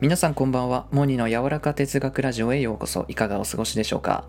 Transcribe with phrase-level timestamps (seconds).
[0.00, 0.86] 皆さんこんばんは。
[0.92, 3.04] モニの柔らか哲学ラジオへようこそ。
[3.08, 4.24] いかがお過ごしでしょうか？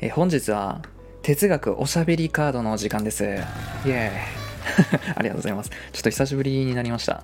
[0.00, 0.82] え本日は
[1.22, 3.22] 哲学おしゃべりカードの時間です。
[3.24, 4.10] イエーイ
[5.14, 5.70] ありがとうございます。
[5.92, 7.22] ちょっと久しぶりになりました。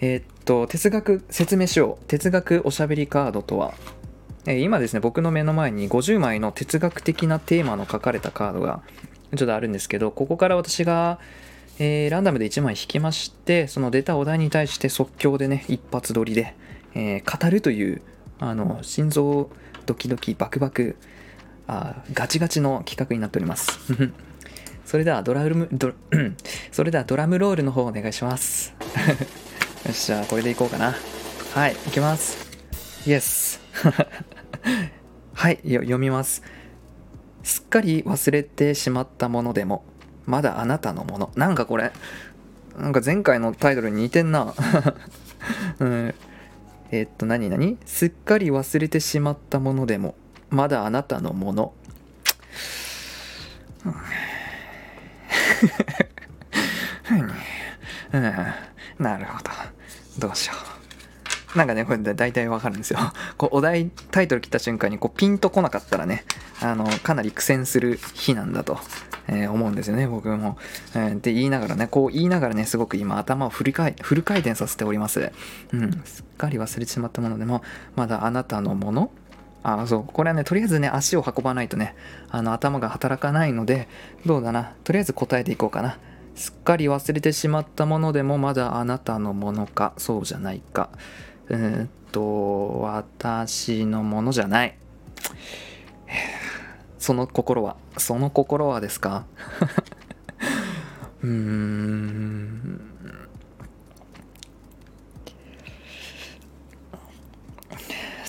[0.00, 2.04] えーっと、哲学説明しよう。
[2.06, 3.72] 哲学おしゃべりカードとは、
[4.46, 8.80] えー今ですね、僕の目の前に50枚の哲学的なテーマの書かれたカードが
[9.36, 11.20] ちょっとあるんですけど、ここから私が
[11.78, 16.56] えーランダムで1枚引きましてその出たお題に対して即興でね一発撮りで、
[16.94, 18.02] えー語るという
[18.38, 19.50] あの心臓
[19.86, 20.96] ドキドキバクバク
[21.66, 23.78] あーガチガチの企画になっております。
[24.84, 25.92] それではドラムド
[26.72, 28.74] それではドラムロールの方お願いします。
[29.86, 30.94] よしじゃあこれでいこうかな。
[31.54, 32.50] はいいきます。
[33.06, 33.60] イエス
[35.32, 36.42] はいよ読みます。
[37.42, 39.84] すっかり忘れてしまったものでも
[40.26, 41.30] まだあなたのもの。
[41.36, 41.92] なんかこれ
[42.78, 44.54] なんか前回のタイトルに似てんな、
[45.80, 46.09] うん、
[46.92, 47.78] えっと何何？
[47.86, 50.14] すっかり忘れてしまったものでも。
[50.50, 51.72] まだあなたのもの。
[53.84, 53.88] う
[57.14, 57.32] ん。
[58.98, 59.50] なるほど。
[60.18, 60.69] どうしよう。
[61.54, 62.98] なんかねこれ大体わかるんですよ。
[63.36, 66.24] こうお題タイトル切った瞬間にこうピンとこなかったらね
[66.60, 68.78] あのかなり苦戦する日なんだと、
[69.28, 70.58] えー思うんですよね僕も、
[70.94, 75.32] えーって言いながらねこう言いながらねすごく今頭をフル回フル回転させております。
[75.72, 77.62] うんすっかり忘れてしまったものでも
[77.96, 79.10] まだあなたのもの
[79.62, 81.94] あそうこれはねとりあえずね足を運ばないとね
[82.30, 83.88] あの頭が働かないので
[84.24, 85.98] どうだなとりあえず答えていこうかな。
[86.34, 90.88] すっかり忘れてしまったものでもまだあなたのものかそうじゃないか。
[91.50, 94.76] うーんと私のものじゃない。
[96.98, 97.76] その心は。
[97.98, 99.24] その心はですか？
[101.22, 102.80] うーん。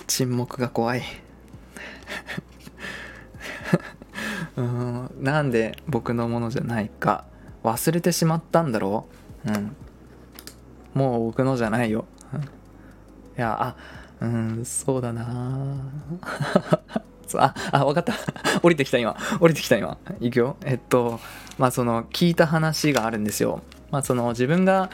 [0.06, 1.02] 沈黙が怖い。
[4.56, 5.10] うん。
[5.20, 7.24] なんで僕のものじゃないか。
[7.64, 9.06] 忘れてしまったんだろ
[9.46, 9.50] う？
[9.50, 9.76] うん。
[10.94, 12.04] もう僕のじゃないよ。
[12.34, 12.48] うん。
[13.36, 13.76] いやあ
[14.20, 15.76] うんそうだな。
[17.34, 18.12] ああ分かった。
[18.62, 19.16] 降りてきた今。
[19.40, 19.96] 降りてきた今。
[20.20, 20.56] いくよ。
[20.64, 21.18] えっと
[21.58, 23.62] まあその聞いた話があるんですよ。
[23.90, 24.90] まあその自分が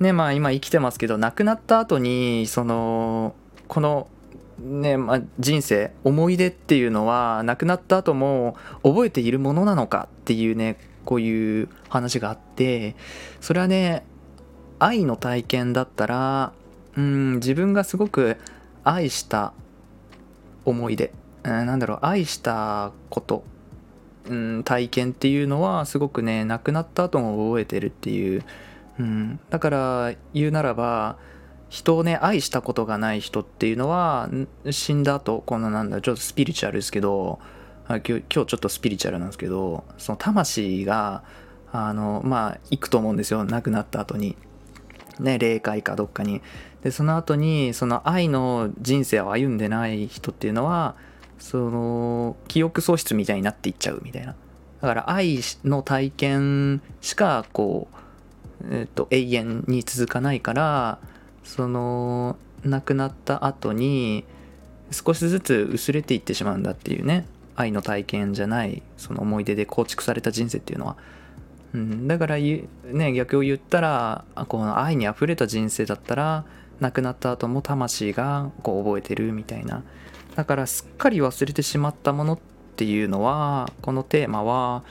[0.00, 3.34] ねまあ今生きてますけど亡くなった後にその
[3.68, 4.08] この
[4.58, 12.94] ねまあ、人生思い出っていうのは亡くなった後も覚えているものなのかっていうねこういう話があって
[13.40, 14.04] それはね
[14.78, 16.52] 愛の体験だったら
[16.96, 18.36] うん自分がすごく
[18.84, 19.52] 愛した
[20.64, 21.12] 思い出、
[21.44, 23.44] うん、なんだろう愛したこと、
[24.26, 28.44] うん、体験っていうのはすごくね亡くなった後も覚えてるっていう、
[28.98, 31.16] うん、だから言うならば
[31.68, 34.28] 人をね愛したことがない人っていうのは
[34.70, 37.38] 死んだ後このなんだちょっとスピリチュアルですけど
[37.88, 41.24] 今日今日ちょっとスピリチュアルなんですけどその魂が
[41.72, 44.36] あのまあ行くと思うんですよ亡くなった後に。
[45.20, 46.42] ね霊界かどっかに。
[46.82, 50.96] でその後にその愛の人生を歩んでない人っていうのは
[51.38, 54.34] その記憶喪失みたいになっていっちゃうみたいな。
[54.80, 57.88] だから愛の体験しかこ
[58.64, 60.98] う、えっと永遠に続かないから
[61.44, 64.24] その亡くなった後に
[64.90, 67.26] 少しずつ薄れていってしまうんだっていうね。
[67.54, 70.96] 愛の体験じゃないその思い出で構築された人生っていうのは、
[71.74, 76.44] うん、だからね逆を言ったらこの愛にあふれた人生だったら
[76.80, 79.82] 亡くなった後も魂がこう覚えてるみたいな。
[80.34, 82.38] だからすっかり忘れてしまったものっ
[82.76, 84.82] ていうのはこのテーマは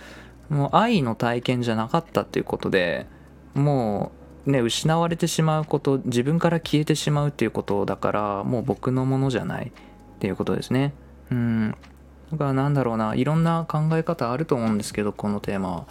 [0.49, 3.07] もう愛の体験じゃなかったっていうことで
[3.55, 4.11] も
[4.45, 9.71] うね失われてしまうこと自分から消えてしまうっていうことだからもう僕のものじゃないっ
[10.19, 10.93] ていうことですね。
[11.31, 11.75] うん。
[12.31, 15.85] だからなんだろうないろんな考え方あると思うんですけどこのテーマは。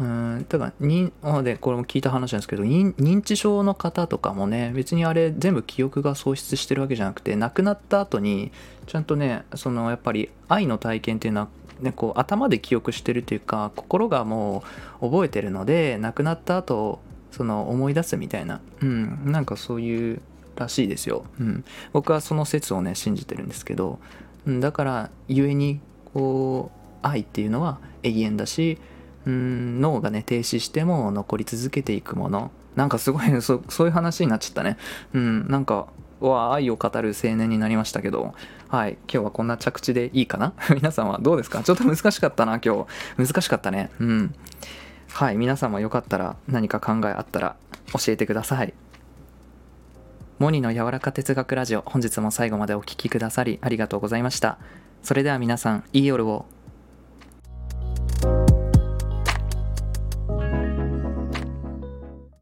[0.00, 8.52] うんだにあでこれも聞いた話なんですけど認知症の方とかもね別にあれ全部記憶が喪失してるわけじゃなくて亡くなった後に
[8.86, 11.48] ちゃんとねそのやっぱり愛の体験っていうのは
[11.80, 14.62] ね、こう頭で記憶してるというか心がも
[15.00, 17.00] う覚えてるので亡くなった後
[17.32, 20.22] その思い出すみたいな、うん、なんかそういう
[20.54, 23.98] らしいですよ、うん、僕はその説をね信じてるんですけど、
[24.46, 25.80] うん、だからゆえに
[26.14, 26.70] こ
[27.02, 28.78] う愛っていうのは永遠だし、
[29.26, 32.50] うん、脳がね停止しても残り続けていくもの。
[32.76, 34.76] なんかすごい そそういう話になっちゃったね。
[35.12, 35.86] うんなんか
[36.20, 38.34] は愛を語る青年になりましたけど。
[38.68, 40.54] はい今日はこんな着地でいいかな？
[40.74, 41.62] 皆さんはどうですか？
[41.62, 42.86] ちょっと難しかったな今
[43.18, 43.26] 日。
[43.26, 43.90] 難しかったね。
[44.00, 44.34] うん。
[45.12, 47.56] はい皆さんもよかったら何か考えあったら
[47.92, 48.72] 教えてください。
[50.38, 54.58] モニの柔らか哲学ラジオ本日も最後までお聴きくださりありがとうございました。
[55.02, 56.46] それでは皆さんいい夜を。